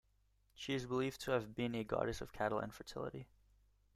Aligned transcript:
She 0.55 0.73
is 0.73 0.87
believed 0.87 1.21
to 1.21 1.31
have 1.33 1.53
been 1.53 1.75
a 1.75 1.83
goddess 1.83 2.21
of 2.21 2.33
cattle 2.33 2.57
and 2.57 2.73
fertility. 2.73 3.27